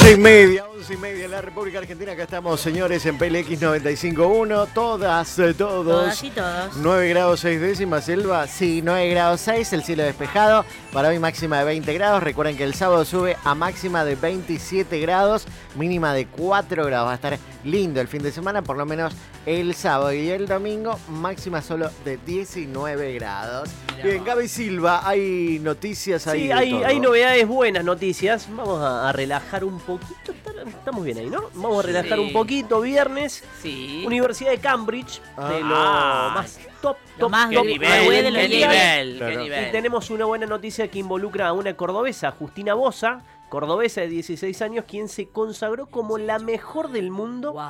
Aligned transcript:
11 0.00 0.12
y 0.12 0.16
media, 0.16 0.64
11 0.68 0.94
y 0.94 0.96
media 0.96 1.24
en 1.24 1.30
la 1.32 1.40
República 1.40 1.78
Argentina. 1.80 2.12
Acá 2.12 2.22
estamos, 2.22 2.60
señores, 2.60 3.04
en 3.04 3.18
PLX 3.18 3.60
95.1. 3.60 4.68
Todas, 4.72 5.38
eh, 5.40 5.54
todos. 5.54 5.84
Todas 5.84 6.22
y 6.22 6.30
todos. 6.30 6.76
9 6.76 7.08
grados 7.08 7.40
6 7.40 7.60
décimas, 7.60 8.04
Selva. 8.04 8.46
Sí, 8.46 8.80
9 8.82 9.08
grados 9.10 9.40
6, 9.40 9.72
el 9.72 9.82
cielo 9.82 10.04
despejado. 10.04 10.64
Para 10.92 11.08
hoy 11.08 11.18
máxima 11.18 11.58
de 11.58 11.64
20 11.64 11.92
grados. 11.94 12.22
Recuerden 12.22 12.56
que 12.56 12.62
el 12.62 12.74
sábado 12.74 13.04
sube 13.04 13.36
a 13.42 13.56
máxima 13.56 14.04
de 14.04 14.14
27 14.14 15.00
grados, 15.00 15.46
mínima 15.74 16.14
de 16.14 16.26
4 16.26 16.86
grados. 16.86 17.08
Va 17.08 17.12
a 17.12 17.16
estar 17.16 17.38
lindo 17.64 18.00
el 18.00 18.06
fin 18.06 18.22
de 18.22 18.30
semana, 18.30 18.62
por 18.62 18.76
lo 18.76 18.86
menos 18.86 19.12
el 19.46 19.74
sábado 19.74 20.12
y 20.12 20.30
el 20.30 20.46
domingo, 20.46 20.96
máxima 21.08 21.60
solo 21.60 21.90
de 22.04 22.18
19 22.18 23.14
grados. 23.14 23.68
Bien, 24.02 24.24
Gaby 24.24 24.48
Silva, 24.48 25.06
hay 25.08 25.58
noticias 25.60 26.26
ahí. 26.26 26.42
Sí, 26.42 26.46
de 26.48 26.52
hay, 26.54 26.72
hay 26.84 27.00
novedades 27.00 27.46
buenas 27.46 27.84
noticias. 27.84 28.48
Vamos 28.50 28.80
a, 28.80 29.08
a 29.08 29.12
relajar 29.12 29.64
un 29.64 29.78
poquito. 29.80 30.32
Estamos 30.66 31.04
bien 31.04 31.18
ahí, 31.18 31.26
¿no? 31.30 31.42
Vamos 31.54 31.84
a 31.84 31.86
relajar 31.86 32.18
Sí. 32.18 32.24
un 32.24 32.32
poquito. 32.32 32.80
Viernes, 32.80 33.44
Sí. 33.62 34.04
Universidad 34.06 34.50
de 34.50 34.58
Cambridge, 34.58 35.20
de 35.36 35.60
lo 35.60 35.74
Ah. 35.74 36.32
más 36.34 36.58
top, 36.82 36.96
Lo 37.16 37.20
top, 37.26 37.30
más 37.30 37.50
top 37.50 37.64
nivel, 37.66 38.04
mundial. 38.04 38.48
nivel, 38.50 39.16
Claro. 39.18 39.44
Y 39.68 39.72
tenemos 39.72 40.10
una 40.10 40.24
buena 40.26 40.46
noticia 40.46 40.88
que 40.88 40.98
involucra 40.98 41.48
a 41.48 41.52
una 41.52 41.74
cordobesa, 41.76 42.30
Justina 42.32 42.74
Bosa, 42.74 43.22
cordobesa 43.48 44.02
de 44.02 44.08
16 44.08 44.60
años, 44.62 44.84
quien 44.86 45.08
se 45.08 45.28
consagró 45.28 45.86
como 45.86 46.18
la 46.18 46.38
mejor 46.38 46.90
del 46.90 47.10
mundo 47.10 47.52
Wow. 47.54 47.62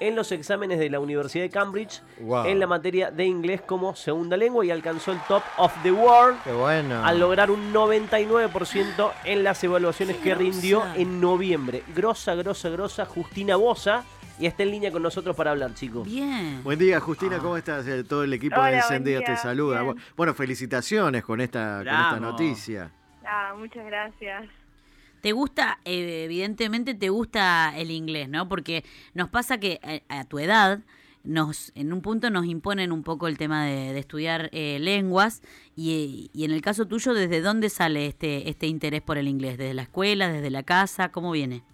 En 0.00 0.14
los 0.14 0.30
exámenes 0.32 0.78
de 0.78 0.90
la 0.90 1.00
Universidad 1.00 1.44
de 1.44 1.50
Cambridge 1.50 2.02
Wow. 2.20 2.46
en 2.46 2.60
la 2.60 2.66
materia 2.66 3.10
de 3.10 3.24
inglés 3.24 3.60
como 3.62 3.94
segunda 3.96 4.36
lengua 4.36 4.64
y 4.64 4.70
alcanzó 4.70 5.12
el 5.12 5.18
top 5.28 5.42
of 5.56 5.72
the 5.82 5.92
world 5.92 6.38
Qué 6.44 6.52
bueno. 6.52 7.04
al 7.04 7.18
lograr 7.18 7.50
un 7.50 7.72
99% 7.72 9.12
en 9.24 9.44
las 9.44 9.62
evaluaciones 9.64 10.16
que 10.18 10.34
rindió 10.34 10.82
en 10.94 11.20
noviembre. 11.20 11.82
Grosa, 11.94 12.34
grosa, 12.34 12.68
grosa, 12.68 13.04
Justina 13.06 13.56
Bosa. 13.56 14.04
Y 14.38 14.44
está 14.44 14.64
en 14.64 14.70
línea 14.72 14.92
con 14.92 15.02
nosotros 15.02 15.34
para 15.34 15.52
hablar, 15.52 15.72
chicos. 15.72 16.04
Bien. 16.06 16.60
Buen 16.62 16.78
día, 16.78 17.00
Justina, 17.00 17.38
¿cómo 17.38 17.56
estás? 17.56 17.86
Eh, 17.86 18.04
Todo 18.04 18.22
el 18.22 18.34
equipo 18.34 18.56
Hola, 18.56 18.66
de 18.66 18.72
buen 18.72 18.82
Encendidas 18.82 19.24
te 19.24 19.36
saluda. 19.38 19.80
bien. 19.82 19.96
Bueno, 20.14 20.34
felicitaciones 20.34 21.24
con 21.24 21.40
esta, 21.40 21.78
con 21.78 21.88
esta 21.88 22.20
noticia. 22.20 22.90
Ah, 23.24 23.54
muchas 23.56 23.86
gracias. 23.86 24.44
Te 25.26 25.32
gusta, 25.32 25.80
eh, 25.84 26.22
evidentemente 26.22 26.94
te 26.94 27.08
gusta 27.08 27.76
el 27.76 27.90
inglés, 27.90 28.28
¿no? 28.28 28.48
Porque 28.48 28.84
nos 29.12 29.28
pasa 29.28 29.58
que 29.58 29.80
eh, 29.82 30.04
a, 30.08 30.24
tu 30.24 30.38
edad, 30.38 30.84
nos, 31.24 31.72
en 31.74 31.92
un 31.92 32.00
punto 32.00 32.30
nos 32.30 32.46
imponen 32.46 32.92
un 32.92 33.02
poco 33.02 33.26
el 33.26 33.36
tema 33.36 33.66
de, 33.66 33.92
de 33.92 33.98
estudiar 33.98 34.50
eh, 34.52 34.78
lenguas 34.78 35.42
y, 35.74 36.30
y 36.32 36.44
en 36.44 36.52
el 36.52 36.62
caso 36.62 36.86
tuyo, 36.86 37.12
¿desde 37.12 37.40
dónde 37.40 37.70
sale 37.70 38.06
este, 38.06 38.48
este 38.48 38.68
interés 38.68 39.02
por 39.02 39.18
el 39.18 39.26
inglés? 39.26 39.58
¿Desde 39.58 39.74
la 39.74 39.82
escuela, 39.82 40.28
desde 40.28 40.48
la 40.48 40.62
casa? 40.62 41.10
¿Cómo 41.10 41.32
viene? 41.32 41.64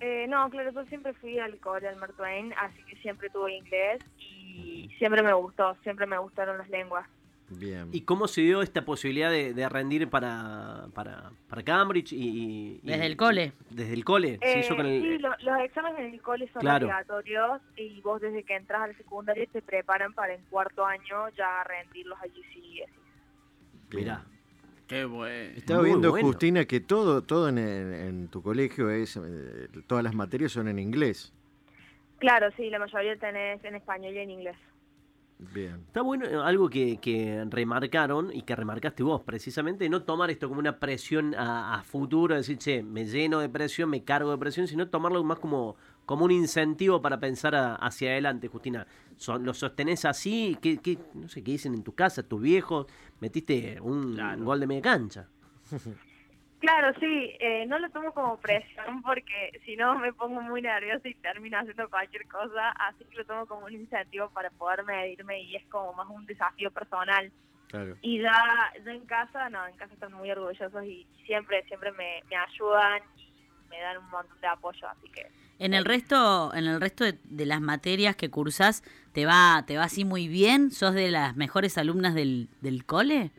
Eh, 0.00 0.26
no, 0.28 0.50
claro, 0.50 0.70
yo 0.70 0.84
siempre 0.84 1.14
fui 1.14 1.38
al 1.38 1.58
cole, 1.60 1.88
al 1.88 1.96
Mark 1.96 2.14
Twain, 2.14 2.52
así 2.58 2.82
que 2.90 2.96
siempre 2.96 3.30
tuve 3.30 3.54
inglés 3.54 4.04
y 4.18 4.90
siempre 4.98 5.22
me 5.22 5.32
gustó, 5.32 5.78
siempre 5.82 6.04
me 6.04 6.18
gustaron 6.18 6.58
las 6.58 6.68
lenguas. 6.68 7.08
Bien. 7.50 7.88
¿Y 7.92 8.02
cómo 8.02 8.28
se 8.28 8.42
dio 8.42 8.60
esta 8.60 8.84
posibilidad 8.84 9.30
de, 9.30 9.54
de 9.54 9.68
rendir 9.68 10.08
para, 10.08 10.86
para, 10.94 11.30
para 11.48 11.62
Cambridge? 11.62 12.12
Y, 12.12 12.18
y- 12.18 12.80
Desde 12.82 13.06
el 13.06 13.16
cole. 13.16 13.52
Desde 13.70 13.94
el 13.94 14.04
cole. 14.04 14.38
se 14.42 14.52
Eh, 14.52 14.60
hizo 14.60 14.76
con 14.76 14.84
el- 14.86 15.00
sí, 15.02 15.18
lo- 15.18 15.30
los 15.40 15.60
exámenes 15.60 16.00
en 16.00 16.14
el 16.14 16.20
cole 16.22 16.48
son 16.52 16.60
Claro. 16.60 16.86
obligatorios 16.86 17.62
y 17.76 18.00
vos 18.02 18.20
desde 18.20 18.42
que 18.44 18.54
entras 18.56 18.82
al 18.82 18.96
secundario 18.96 19.46
te 19.50 19.62
preparan 19.62 20.12
para 20.12 20.34
en 20.34 20.42
cuarto 20.50 20.84
año 20.84 21.28
ya 21.36 21.64
rendir 21.64 22.06
los 22.06 22.18
IGCSE. 22.24 22.60
bien. 22.70 22.90
Mirá. 23.92 24.24
Qué 24.86 25.04
bueno. 25.04 25.52
Estaba 25.56 25.80
Muy 25.80 25.90
viendo, 25.90 26.10
bueno. 26.10 26.26
Justina, 26.28 26.64
que 26.64 26.80
todo, 26.80 27.22
todo 27.22 27.48
en, 27.48 27.58
en 27.58 28.28
tu 28.28 28.42
colegio 28.42 28.90
es, 28.90 29.16
eh, 29.16 29.68
todas 29.86 30.02
las 30.04 30.14
materias 30.14 30.52
son 30.52 30.66
en 30.68 30.78
inglés. 30.78 31.32
Claro, 32.18 32.48
sí, 32.56 32.68
la 32.70 32.78
mayoría 32.78 33.16
tenés 33.16 33.62
en 33.64 33.74
español 33.76 34.14
y 34.14 34.18
en 34.18 34.30
inglés. 34.30 34.56
Bien. 35.38 35.84
Está 35.86 36.02
bueno 36.02 36.26
eh, 36.26 36.34
algo 36.34 36.68
que, 36.68 36.98
que 36.98 37.44
remarcaron 37.48 38.30
y 38.34 38.42
que 38.42 38.56
remarcaste 38.56 39.04
vos, 39.04 39.22
precisamente, 39.22 39.88
no 39.88 40.02
tomar 40.02 40.30
esto 40.30 40.48
como 40.48 40.58
una 40.58 40.80
presión 40.80 41.34
a, 41.36 41.74
a 41.78 41.82
futuro, 41.84 42.34
decir, 42.34 42.58
che, 42.58 42.82
me 42.82 43.04
lleno 43.04 43.38
de 43.38 43.48
presión, 43.48 43.88
me 43.88 44.02
cargo 44.02 44.32
de 44.32 44.38
presión, 44.38 44.66
sino 44.66 44.88
tomarlo 44.88 45.22
más 45.22 45.38
como, 45.38 45.76
como 46.06 46.24
un 46.24 46.32
incentivo 46.32 47.00
para 47.00 47.20
pensar 47.20 47.54
a- 47.54 47.76
hacia 47.76 48.10
adelante, 48.10 48.48
Justina. 48.48 48.86
¿Lo 49.40 49.54
sostenés 49.54 50.04
así? 50.04 50.58
¿Qué, 50.60 50.78
qué, 50.78 50.98
no 51.14 51.28
sé, 51.28 51.42
¿Qué 51.44 51.52
dicen 51.52 51.74
en 51.74 51.82
tu 51.84 51.94
casa, 51.94 52.22
tus 52.24 52.40
viejos? 52.40 52.86
Metiste 53.20 53.80
un 53.80 54.16
gol 54.44 54.58
de 54.60 54.66
media 54.66 54.82
cancha. 54.82 55.28
Claro, 56.60 56.92
sí, 56.98 57.36
eh, 57.38 57.66
no 57.66 57.78
lo 57.78 57.88
tomo 57.90 58.12
como 58.12 58.36
presión 58.38 59.00
porque 59.02 59.60
si 59.64 59.76
no 59.76 59.96
me 59.98 60.12
pongo 60.12 60.40
muy 60.40 60.60
nerviosa 60.60 61.06
y 61.08 61.14
termino 61.14 61.58
haciendo 61.58 61.88
cualquier 61.88 62.26
cosa, 62.26 62.70
así 62.70 63.04
que 63.04 63.18
lo 63.18 63.24
tomo 63.24 63.46
como 63.46 63.66
un 63.66 63.74
incentivo 63.74 64.28
para 64.30 64.50
poder 64.50 64.82
medirme 64.84 65.40
y 65.40 65.54
es 65.54 65.64
como 65.66 65.92
más 65.92 66.08
un 66.08 66.26
desafío 66.26 66.70
personal. 66.72 67.30
Claro. 67.68 67.96
Y 68.02 68.20
ya, 68.20 68.42
ya 68.84 68.90
en 68.90 69.06
casa, 69.06 69.48
no, 69.50 69.66
en 69.66 69.76
casa 69.76 69.94
están 69.94 70.12
muy 70.14 70.30
orgullosos 70.30 70.84
y 70.84 71.06
siempre, 71.26 71.62
siempre 71.64 71.92
me, 71.92 72.22
me 72.28 72.36
ayudan 72.36 73.02
y 73.16 73.30
me 73.70 73.80
dan 73.80 73.98
un 73.98 74.10
montón 74.10 74.40
de 74.40 74.46
apoyo, 74.48 74.88
así 74.88 75.08
que 75.10 75.26
En 75.60 75.74
el 75.74 75.84
resto, 75.84 76.52
en 76.54 76.66
el 76.66 76.80
resto 76.80 77.04
de, 77.04 77.18
de 77.24 77.46
las 77.46 77.60
materias 77.60 78.16
que 78.16 78.30
cursás, 78.30 78.82
¿te 79.12 79.26
va, 79.26 79.62
te 79.66 79.76
va 79.76 79.84
así 79.84 80.04
muy 80.04 80.26
bien? 80.26 80.70
¿Sos 80.72 80.94
de 80.94 81.10
las 81.10 81.36
mejores 81.36 81.78
alumnas 81.78 82.14
del, 82.14 82.48
del 82.62 82.84
cole? 82.84 83.30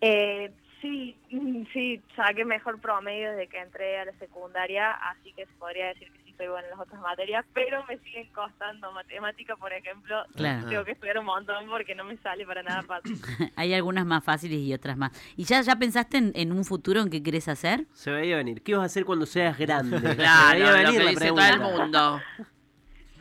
eh, 0.00 0.52
sí, 0.80 1.16
mm, 1.30 1.64
sí, 1.72 2.00
saqué 2.14 2.44
mejor 2.44 2.80
promedio 2.80 3.30
desde 3.30 3.48
que 3.48 3.58
entré 3.60 3.98
a 3.98 4.04
la 4.06 4.12
secundaria, 4.18 4.90
así 4.92 5.32
que 5.32 5.46
se 5.46 5.52
podría 5.58 5.86
decir 5.88 6.10
que 6.12 6.18
sí 6.24 6.34
soy 6.36 6.48
buena 6.48 6.66
en 6.68 6.70
las 6.78 6.80
otras 6.86 7.00
materias, 7.00 7.44
pero 7.54 7.84
me 7.86 7.98
siguen 7.98 8.26
costando 8.34 8.92
matemática, 8.92 9.56
por 9.56 9.72
ejemplo, 9.72 10.22
Claro. 10.34 10.68
tengo 10.68 10.84
que 10.84 10.92
estudiar 10.92 11.18
un 11.18 11.24
montón 11.26 11.66
porque 11.68 11.94
no 11.94 12.04
me 12.04 12.16
sale 12.18 12.44
para 12.46 12.62
nada 12.62 12.82
fácil. 12.86 13.18
Hay 13.56 13.72
algunas 13.74 14.04
más 14.06 14.22
fáciles 14.22 14.58
y 14.58 14.72
otras 14.74 14.96
más. 14.96 15.12
¿Y 15.36 15.44
ya, 15.44 15.60
ya 15.62 15.76
pensaste 15.76 16.18
en, 16.18 16.32
en 16.34 16.52
un 16.52 16.64
futuro 16.64 17.00
en 17.00 17.10
qué 17.10 17.22
querés 17.22 17.48
hacer? 17.48 17.86
Se 17.92 18.10
veía 18.10 18.36
venir. 18.36 18.62
¿Qué 18.62 18.72
vas 18.74 18.82
a 18.82 18.86
hacer 18.86 19.04
cuando 19.04 19.24
seas 19.26 19.56
grande? 19.58 19.98
Se 20.00 20.16
Claro, 20.16 20.58
lo 20.58 20.72
venir 20.72 20.90
que 20.98 21.04
la 21.04 21.10
dice 21.10 21.28
todo 21.28 21.40
el 21.40 21.60
mundo. 21.60 22.20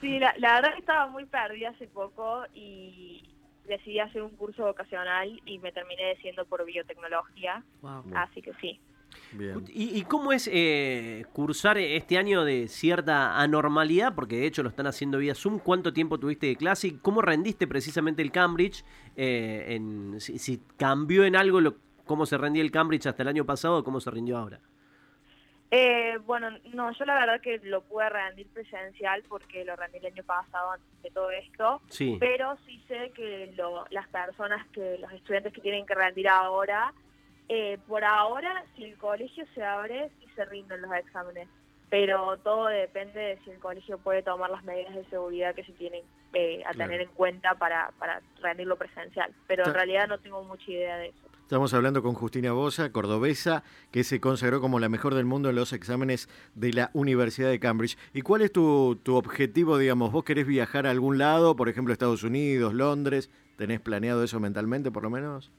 Sí, 0.01 0.19
la, 0.19 0.33
la 0.37 0.55
verdad 0.55 0.73
que 0.73 0.79
estaba 0.79 1.07
muy 1.07 1.25
perdida 1.25 1.69
hace 1.69 1.87
poco 1.87 2.43
y 2.53 3.23
decidí 3.67 3.99
hacer 3.99 4.21
un 4.21 4.31
curso 4.31 4.63
vocacional 4.65 5.41
y 5.45 5.59
me 5.59 5.71
terminé 5.71 6.03
decidiendo 6.07 6.45
por 6.45 6.65
biotecnología, 6.65 7.63
así 8.15 8.41
que 8.41 8.53
sí. 8.61 8.79
Bien. 9.31 9.63
¿Y, 9.69 9.97
y 9.97 10.03
cómo 10.03 10.33
es 10.33 10.49
eh, 10.51 11.25
cursar 11.31 11.77
este 11.77 12.17
año 12.17 12.43
de 12.43 12.67
cierta 12.67 13.39
anormalidad? 13.39 14.13
Porque 14.13 14.37
de 14.37 14.45
hecho 14.45 14.61
lo 14.61 14.69
están 14.69 14.87
haciendo 14.87 15.19
vía 15.19 15.35
Zoom. 15.35 15.59
¿Cuánto 15.59 15.93
tiempo 15.93 16.19
tuviste 16.19 16.47
de 16.47 16.55
clase? 16.55 16.87
¿Y 16.87 16.91
cómo 16.97 17.21
rendiste 17.21 17.65
precisamente 17.65 18.21
el 18.21 18.31
Cambridge? 18.31 18.83
Eh, 19.15 19.75
en, 19.75 20.19
si, 20.19 20.37
si 20.37 20.61
cambió 20.77 21.23
en 21.23 21.35
algo 21.35 21.61
lo, 21.61 21.75
cómo 22.05 22.25
se 22.25 22.37
rendía 22.37 22.63
el 22.63 22.71
Cambridge 22.71 23.05
hasta 23.05 23.23
el 23.23 23.29
año 23.29 23.45
pasado 23.45 23.77
o 23.77 23.83
cómo 23.83 24.01
se 24.01 24.11
rindió 24.11 24.37
ahora. 24.37 24.59
Eh, 25.71 26.17
bueno, 26.25 26.51
no, 26.73 26.91
yo 26.91 27.05
la 27.05 27.15
verdad 27.15 27.41
que 27.41 27.57
lo 27.63 27.81
pude 27.81 28.07
rendir 28.09 28.47
presencial 28.49 29.23
porque 29.27 29.65
lo 29.65 29.75
rendí 29.75 29.97
el 29.97 30.05
año 30.05 30.23
pasado 30.23 30.71
antes 30.71 31.01
de 31.01 31.09
todo 31.11 31.31
esto, 31.31 31.81
Sí. 31.89 32.17
pero 32.19 32.55
sí 32.65 32.81
sé 32.87 33.11
que 33.15 33.51
lo- 33.57 33.85
las 33.89 34.07
personas, 34.09 34.65
que 34.69 34.97
los 34.99 35.11
estudiantes 35.11 35.51
que 35.53 35.61
tienen 35.61 35.85
que 35.85 35.95
rendir 35.95 36.29
ahora, 36.29 36.93
eh, 37.49 37.77
por 37.87 38.03
ahora, 38.03 38.63
si 38.75 38.83
el 38.85 38.97
colegio 38.97 39.45
se 39.53 39.63
abre, 39.63 40.09
sí 40.19 40.27
se 40.35 40.45
rinden 40.45 40.81
los 40.81 40.93
exámenes, 40.93 41.49
pero 41.89 42.37
todo 42.37 42.67
depende 42.67 43.19
de 43.19 43.39
si 43.43 43.51
el 43.51 43.59
colegio 43.59 43.97
puede 43.97 44.21
tomar 44.23 44.49
las 44.51 44.63
medidas 44.63 44.95
de 44.95 45.05
seguridad 45.05 45.53
que 45.55 45.63
se 45.63 45.73
tienen 45.73 46.03
eh, 46.33 46.61
a 46.65 46.71
Claro. 46.73 46.89
tener 46.89 47.01
en 47.01 47.09
cuenta 47.15 47.55
para, 47.55 47.91
para 47.97 48.21
rendirlo 48.41 48.75
presencial, 48.77 49.33
pero 49.47 49.65
en 49.65 49.73
realidad 49.73 50.07
no 50.07 50.17
tengo 50.19 50.43
mucha 50.43 50.69
idea 50.69 50.97
de 50.97 51.07
eso. 51.07 51.29
Estamos 51.45 51.75
hablando 51.75 52.01
con 52.01 52.15
Justina 52.15 52.53
Bosa, 52.53 52.91
cordobesa, 52.91 53.63
que 53.91 54.03
se 54.03 54.19
consagró 54.19 54.61
como 54.61 54.79
la 54.79 54.89
mejor 54.89 55.13
del 55.13 55.25
mundo 55.25 55.51
en 55.51 55.55
los 55.55 55.73
exámenes 55.73 56.27
de 56.55 56.73
la 56.73 56.89
Universidad 56.93 57.49
de 57.51 57.59
Cambridge. 57.59 57.99
¿Y 58.13 58.21
cuál 58.23 58.41
es 58.41 58.51
tu, 58.51 58.99
tu 59.03 59.15
objetivo, 59.15 59.77
digamos? 59.77 60.11
¿Vos 60.11 60.23
querés 60.23 60.47
viajar 60.47 60.87
a 60.87 60.89
algún 60.89 61.19
lado, 61.19 61.55
por 61.55 61.69
ejemplo, 61.69 61.93
Estados 61.93 62.23
Unidos, 62.23 62.73
Londres? 62.73 63.29
¿Tenés 63.57 63.79
planeado 63.79 64.23
eso 64.23 64.39
mentalmente, 64.39 64.89
por 64.89 65.03
lo 65.03 65.11
menos? 65.11 65.51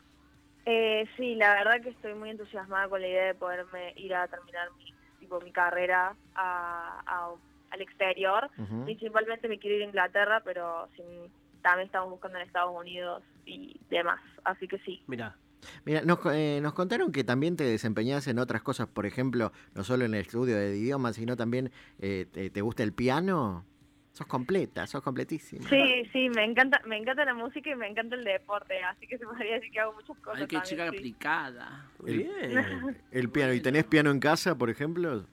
Eh, 0.65 1.07
sí, 1.17 1.37
la 1.37 1.55
verdad 1.55 1.81
que 1.81 1.91
estoy 1.91 2.15
muy 2.15 2.31
entusiasmada 2.31 2.89
con 2.89 3.01
la 3.01 3.07
idea 3.07 3.27
de 3.27 3.35
poderme 3.37 3.93
ir 3.95 4.13
a 4.13 4.27
terminar 4.27 4.67
mi, 4.77 4.93
tipo, 5.21 5.41
mi 5.41 5.53
carrera 5.53 6.17
a- 6.35 7.01
a- 7.07 7.31
al 7.71 7.81
exterior. 7.81 8.51
Principalmente 8.85 9.47
me 9.47 9.61
quiero 9.61 9.77
ir 9.77 9.83
a 9.85 9.87
Inglaterra, 9.87 10.43
pero 10.45 10.89
sin- 10.97 11.31
también 11.63 11.87
estamos 11.87 12.11
buscando 12.11 12.39
en 12.39 12.47
Estados 12.47 12.75
Unidos 12.77 13.23
y 13.45 13.79
demás. 13.89 14.21
Así 14.43 14.67
que 14.67 14.79
sí. 14.79 15.05
Mira, 15.07 15.37
Mira, 15.85 16.03
nos, 16.03 16.19
co- 16.19 16.33
eh, 16.33 16.61
nos 16.63 16.73
contaron 16.75 17.13
que 17.13 17.25
también 17.25 17.57
te 17.57 17.65
desempeñás 17.65 18.27
en 18.29 18.39
otras 18.39 18.63
cosas, 18.63 18.87
por 18.89 19.07
ejemplo, 19.07 19.53
no 19.75 19.85
solo 19.85 20.05
en 20.05 20.15
el 20.15 20.21
estudio 20.23 20.57
de 20.57 20.77
idiomas, 20.77 21.17
sino 21.17 21.37
también 21.37 21.71
eh, 21.99 22.27
te, 22.33 22.51
te 22.51 22.61
gusta 22.61 22.83
el 22.83 22.93
piano. 22.93 23.65
Sos 24.13 24.27
completa, 24.27 24.87
sos 24.87 25.03
completísima. 25.03 25.69
Sí, 25.69 26.05
sí, 26.11 26.31
me 26.31 26.43
encanta, 26.45 26.81
me 26.87 26.97
encanta 26.97 27.23
la 27.27 27.35
música 27.35 27.69
y 27.69 27.75
me 27.75 27.87
encanta 27.87 28.17
el 28.17 28.25
deporte, 28.25 28.83
así 28.83 29.07
que 29.07 29.19
se 29.19 29.27
podría 29.27 29.57
decir 29.57 29.71
que 29.71 29.81
hago 29.81 29.93
muchas 29.93 30.17
cosas. 30.21 30.41
Ay, 30.41 30.47
qué 30.47 30.57
también, 30.57 30.71
chica 30.71 30.91
sí. 30.91 30.97
aplicada. 30.97 31.91
muy 31.99 32.11
El, 32.13 32.17
bien. 32.19 32.97
el 33.11 33.29
piano. 33.29 33.53
¿Y 33.53 33.61
tenés 33.61 33.85
piano 33.85 34.11
en 34.11 34.19
casa, 34.19 34.57
por 34.57 34.71
ejemplo? 34.71 35.27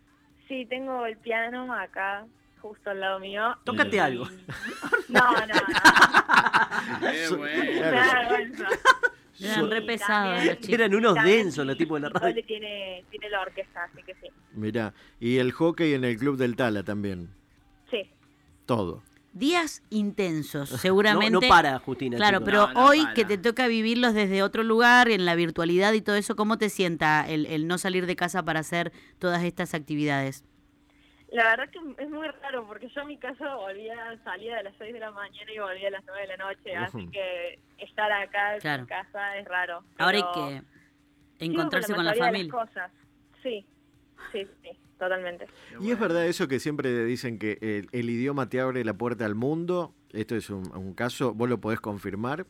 Sí, 0.50 0.66
tengo 0.66 1.06
el 1.06 1.16
piano 1.18 1.74
acá, 1.74 2.26
justo 2.60 2.90
al 2.90 3.00
lado 3.00 3.20
mío. 3.22 3.56
Tócate 3.64 3.96
y- 3.96 4.00
algo. 4.00 4.26
No, 5.10 5.32
no, 5.32 5.46
no. 5.46 7.02
Qué 7.12 7.28
bueno. 7.36 8.68
Eran 9.40 9.66
Y 9.66 9.70
re 9.70 9.82
pesados 9.82 10.10
también- 10.36 10.48
los 10.48 10.56
chicos. 10.58 10.74
Eran 10.74 10.96
unos 10.96 11.16
densos 11.24 11.66
los 11.66 11.78
tipos 11.78 12.02
de 12.02 12.08
la 12.08 12.20
radio. 12.20 12.46
tiene, 12.46 13.04
tiene 13.10 13.30
la 13.30 13.42
orquesta, 13.42 13.84
así 13.86 14.04
que 14.04 14.14
sí. 14.16 14.28
Mirá, 14.54 14.94
y 15.20 15.38
el 15.38 15.52
hockey 15.52 15.94
en 15.94 16.04
el 16.04 16.18
club 16.18 16.38
del 16.38 16.56
Tala 16.56 16.84
también. 16.84 17.30
Sí. 17.90 18.10
Todo. 18.66 19.02
Días 19.34 19.82
intensos, 19.90 20.72
No, 20.72 20.78
seguramente. 20.78 21.32
no 21.32 21.40
para, 21.42 21.80
Justina. 21.80 22.18
Claro, 22.18 22.38
chicos. 22.38 22.46
pero 22.46 22.68
No, 22.68 22.74
no 22.74 22.86
hoy 22.86 23.02
para. 23.02 23.14
que 23.16 23.26
te 23.26 23.38
toca 23.40 23.68
vivirlos 23.68 24.14
desde 24.14 24.44
otro 24.44 24.62
lugar, 24.62 25.10
en 25.10 25.26
la 25.26 25.34
virtualidad 25.34 25.94
y 25.94 26.02
todo 26.02 26.16
eso, 26.16 26.36
¿cómo 26.36 26.58
te 26.60 26.70
sienta 26.70 27.26
el, 27.28 27.48
el 27.48 27.66
no 27.68 27.80
salir 27.80 28.06
de 28.06 28.16
casa 28.16 28.44
para 28.46 28.60
hacer 28.60 28.92
todas 29.18 29.44
estas 29.44 29.74
actividades? 29.74 30.44
La 31.34 31.46
verdad 31.56 31.70
que 31.70 31.80
es 32.04 32.10
muy 32.10 32.28
raro 32.28 32.66
porque 32.68 32.88
yo 32.90 33.02
en 33.02 33.08
mi 33.08 33.18
casa 33.18 33.56
volvía, 33.56 33.96
salía 34.24 34.58
de 34.58 34.64
las 34.64 34.76
6 34.78 34.94
de 34.94 35.00
la 35.00 35.12
mañana 35.12 35.52
y 35.52 35.58
volvía 35.60 35.88
a 35.88 35.92
las 35.92 36.04
9 36.06 36.22
de 36.22 36.28
la 36.28 36.38
noche, 36.38 36.76
así 36.76 37.08
que 37.10 37.60
estar 37.80 38.12
acá 38.12 38.58
Claro. 38.60 38.84
en 38.84 38.88
casa 38.88 39.38
es 39.38 39.46
raro. 39.48 39.84
Ahora 39.98 40.18
hay 40.18 40.24
que 41.40 41.46
encontrarse 41.46 41.94
con 41.96 42.06
la, 42.06 42.12
mayoría 42.12 42.32
de 42.32 42.38
familia. 42.38 42.54
las 42.56 42.68
cosas. 42.70 42.92
Sí, 43.42 43.66
sí, 44.32 44.48
sí, 44.62 44.70
totalmente. 45.00 45.48
Y 45.82 45.90
es 45.92 46.00
verdad 46.00 46.26
eso 46.28 46.48
que 46.48 46.60
siempre 46.60 47.04
dicen 47.04 47.40
que 47.40 47.58
el, 47.62 47.90
el 47.92 48.10
idioma 48.12 48.48
te 48.48 48.60
abre 48.62 48.86
la 48.86 48.94
puerta 48.94 49.26
al 49.26 49.34
mundo. 49.36 49.94
Esto 50.12 50.36
es 50.36 50.52
un, 50.52 50.72
un 50.78 50.94
caso, 50.94 51.34
vos 51.34 51.50
lo 51.50 51.60
podés 51.60 51.80
confirmar. 51.82 52.46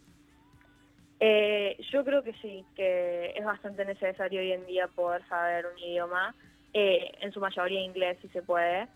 Eh, 1.21 1.77
yo 1.91 2.03
creo 2.03 2.21
que 2.21 2.33
sí, 2.41 2.65
que 2.75 3.31
es 3.35 3.45
bastante 3.45 3.85
necesario 3.85 4.41
hoy 4.41 4.51
en 4.51 4.65
día 4.65 4.87
poder 4.89 5.25
saber 5.29 5.65
un 5.67 5.79
idioma, 5.79 6.35
eh, 6.73 7.11
en 7.21 7.31
su 7.31 7.39
mayoría 7.39 7.81
inglés 7.81 8.17
si 8.21 8.27
se 8.29 8.41
puede, 8.41 8.87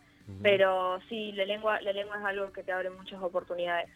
pero 0.42 1.00
sí, 1.08 1.32
la 1.32 1.46
lengua, 1.46 1.80
la 1.80 1.94
lengua 1.94 2.18
es 2.18 2.26
algo 2.26 2.52
que 2.52 2.64
te 2.64 2.74
abre 2.74 2.90
muchas 2.90 3.22
oportunidades. 3.22 3.90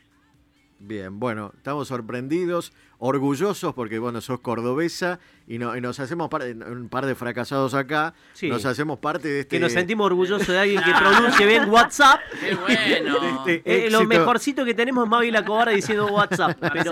Bien, 0.83 1.19
bueno, 1.19 1.51
estamos 1.57 1.87
sorprendidos, 1.89 2.73
orgullosos 2.97 3.71
porque, 3.75 3.99
bueno, 3.99 4.19
sos 4.19 4.39
cordobesa 4.39 5.19
y, 5.45 5.59
no- 5.59 5.77
y 5.77 5.81
nos 5.81 5.99
hacemos 5.99 6.27
parte, 6.27 6.53
un 6.53 6.89
par 6.89 7.05
de 7.05 7.13
fracasados 7.13 7.75
acá, 7.75 8.15
Sí. 8.33 8.49
nos 8.49 8.65
hacemos 8.65 8.97
parte 8.97 9.27
de 9.27 9.39
este... 9.41 9.57
Que 9.57 9.59
nos 9.59 9.73
sentimos 9.73 10.07
orgullosos 10.07 10.47
de 10.47 10.57
alguien 10.57 10.81
que 10.81 10.91
pronuncie 10.91 11.45
bien 11.45 11.69
WhatsApp. 11.69 12.19
Qué 12.39 12.55
bueno. 12.55 13.45
este 13.45 13.85
Eh, 13.85 13.91
lo 13.91 14.05
mejorcito 14.05 14.65
que 14.65 14.73
tenemos 14.73 15.03
es 15.03 15.09
Mavi 15.11 15.29
la 15.29 15.45
Cobara 15.45 15.71
diciendo 15.71 16.07
WhatsApp. 16.07 16.57
Pero 16.73 16.91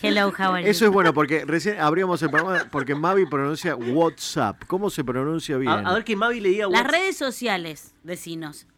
Hello, 0.00 0.28
how 0.28 0.52
are 0.54 0.62
you? 0.62 0.70
Eso 0.70 0.84
es 0.84 0.92
bueno 0.92 1.12
porque 1.12 1.44
recién 1.44 1.80
abríamos 1.80 2.22
el 2.22 2.30
programa 2.30 2.66
porque 2.70 2.94
Mavi 2.94 3.26
pronuncia 3.26 3.74
WhatsApp. 3.74 4.62
¿Cómo 4.68 4.90
se 4.90 5.02
pronuncia 5.02 5.56
bien? 5.56 5.72
a, 5.72 5.78
a 5.80 5.94
ver 5.94 6.04
que 6.04 6.14
Mavi 6.14 6.38
le 6.38 6.50
diga 6.50 6.66
Las 6.68 6.82
WhatsApp. 6.82 6.92
redes 6.92 7.16
sociales, 7.16 7.94
decinos. 8.04 8.68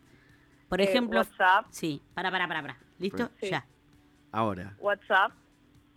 Por 0.71 0.81
Eh, 0.81 0.85
ejemplo, 0.85 1.21
WhatsApp, 1.21 1.67
sí, 1.71 2.01
para, 2.15 2.31
para, 2.31 2.49
para, 2.49 2.63
para. 2.63 2.79
¿Listo? 2.99 3.31
Sí. 3.39 3.51
Ya. 3.51 3.67
Ahora. 4.32 4.75
WhatsApp, 4.79 5.32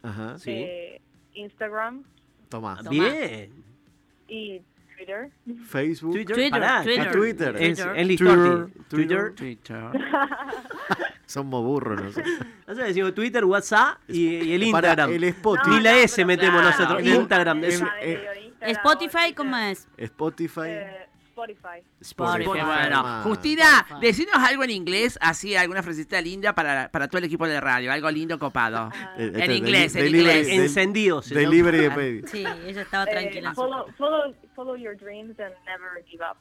Ajá. 0.02 0.38
Sí. 0.40 0.52
eh, 0.52 1.02
Instagram 1.34 2.04
Tomá. 2.50 2.78
Toma. 2.78 2.90
Bien. 2.90 3.52
y 4.28 4.62
Twitter. 4.96 5.32
Facebook. 5.68 6.14
Twitter, 6.14 6.36
Twitter, 6.36 6.52
pará. 6.52 6.84
Twitter. 6.84 7.08
Ah, 7.08 7.12
Twitter. 7.12 7.56
Es, 7.58 7.78
Twitter. 7.80 7.98
es 8.00 8.08
Twitter. 8.08 8.38
Listorti. 8.38 8.80
Twitter. 8.90 9.34
Twitter. 9.36 9.92
Somos 11.26 11.64
burros 11.64 12.02
nosotros. 12.02 12.34
Nosotros 12.68 12.88
decimos 12.88 13.14
Twitter, 13.16 13.46
WhatsApp 13.46 13.98
y, 14.08 14.20
y 14.38 14.54
el 14.54 14.72
Para 14.72 14.90
Instagram. 14.90 15.12
el 15.14 15.24
Spotify. 15.26 15.70
Ni 15.72 15.80
la 15.82 15.98
S 16.00 16.26
metemos 16.26 16.62
claro, 16.62 16.78
nosotros. 16.78 17.04
Instagram. 17.08 17.64
es- 17.64 17.80
en- 17.82 17.88
Ah, 17.88 17.92
eh, 18.02 18.06
de 18.34 18.42
Instagram, 18.42 18.72
Spotify, 18.72 19.34
¿cómo 19.36 19.58
es? 19.58 19.88
Spotify. 19.98 20.62
eh, 20.66 21.08
Spotify. 21.44 21.84
Spotify. 22.02 22.60
Ah. 22.62 23.22
bueno. 23.24 23.24
Justina, 23.24 23.86
Porfa. 23.88 24.00
decinos 24.00 24.36
algo 24.38 24.64
en 24.64 24.70
inglés, 24.72 25.18
así 25.22 25.56
alguna 25.56 25.84
frasecita 25.84 26.22
linda 26.22 26.54
para, 26.56 26.90
para 26.90 27.08
todo 27.08 27.20
el 27.20 27.26
equipo 27.26 27.48
de 27.48 27.60
radio, 27.60 27.92
algo 27.92 28.10
lindo 28.12 28.40
copado. 28.40 28.90
Eh, 29.18 29.32
En 29.34 29.36
este, 29.42 29.56
inglés, 29.56 29.96
en 29.96 30.08
inglés. 30.08 30.48
llama. 31.36 31.42
Delivery 31.42 31.78
de 31.80 31.92
pedido. 31.92 32.28
Sí, 32.28 32.46
ella 32.66 32.82
estaba 32.82 33.04
Eh, 33.06 33.12
tranquila. 33.12 33.54
follow, 33.54 33.86
follow, 33.98 34.34
follow 34.56 34.76
your 34.76 34.96
dreams 34.96 35.40
and 35.40 35.54
never 35.66 36.04
give 36.10 36.22
up. 36.22 36.38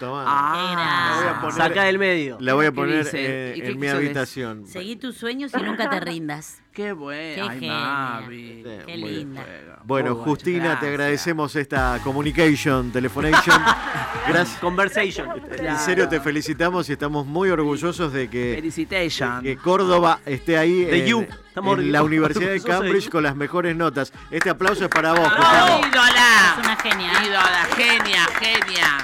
Tomá. 0.00 0.24
Ah, 0.26 1.38
poner- 1.40 1.56
Saca 1.56 1.84
del 1.84 1.98
medio. 1.98 2.38
La 2.40 2.54
voy 2.54 2.66
a 2.66 2.70
¿Qué 2.70 2.74
poner 2.74 3.06
eh, 3.12 3.54
¿Y 3.56 3.60
qué 3.60 3.68
en 3.68 3.78
mi 3.78 3.86
habitación. 3.86 4.66
Seguí 4.66 4.96
tus 4.96 5.16
sueños 5.16 5.52
y 5.56 5.62
nunca 5.62 5.88
te 5.88 6.00
rindas. 6.00 6.60
Qué 6.72 6.92
bueno. 6.92 7.34
Qué 7.34 7.50
Ay, 7.52 7.60
genia. 7.60 7.72
Mavi. 7.74 8.62
Sí, 8.64 8.78
Qué 8.86 8.96
linda. 8.96 9.44
Bueno, 9.84 10.14
Justina, 10.16 10.78
te 10.80 10.86
agradecemos 10.88 11.54
esta 11.56 12.00
communication, 12.02 12.90
telefonation. 12.90 13.60
Gracias. 14.28 14.58
Conversation. 14.60 15.28
En 15.60 15.78
serio, 15.78 16.08
te 16.08 16.20
felicitamos 16.20 16.88
y 16.88 16.92
estamos 16.92 17.26
muy 17.26 17.50
orgullosos 17.50 18.12
de 18.12 18.28
que, 18.30 18.54
Felicitation. 18.56 19.42
que 19.42 19.56
Córdoba 19.56 20.20
esté 20.26 20.56
ahí 20.58 20.84
De 20.84 21.00
en, 21.00 21.06
you. 21.06 21.26
Estamos 21.50 21.80
en 21.80 21.90
la 21.90 22.04
Universidad 22.04 22.50
de 22.50 22.60
Cambridge 22.62 23.08
con 23.08 23.24
las 23.24 23.34
mejores 23.34 23.74
notas. 23.74 24.12
Este 24.30 24.50
aplauso 24.50 24.84
es 24.84 24.88
para 24.88 25.10
vos, 25.10 25.28
¡Oh, 25.28 25.80
ídola! 25.84 26.54
Es 26.56 26.64
una 26.64 26.76
genia. 26.76 27.10
Ídola, 27.24 27.68
genia, 27.76 28.26
genia. 28.38 28.98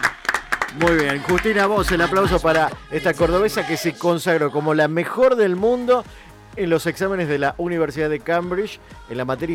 Muy 0.78 0.94
bien, 0.94 1.20
Justina, 1.22 1.66
vos 1.66 1.90
el 1.90 2.02
aplauso 2.02 2.38
para 2.38 2.70
esta 2.92 3.14
cordobesa 3.14 3.66
que 3.66 3.76
se 3.76 3.98
consagró 3.98 4.52
como 4.52 4.74
la 4.74 4.86
mejor 4.86 5.34
del 5.34 5.56
mundo 5.56 6.04
en 6.54 6.70
los 6.70 6.86
exámenes 6.86 7.26
de 7.26 7.38
la 7.40 7.56
Universidad 7.58 8.08
de 8.08 8.20
Cambridge 8.20 8.78
en 9.10 9.16
la 9.16 9.24
materia 9.24 9.54